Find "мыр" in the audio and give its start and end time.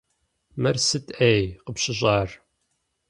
0.61-0.77